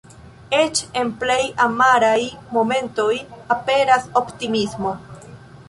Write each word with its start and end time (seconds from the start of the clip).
Eĉ 0.59 0.79
en 1.01 1.11
plej 1.23 1.41
amaraj 1.65 2.17
momentoj 2.57 3.13
aperas 3.59 4.11
optimismo. 4.25 4.99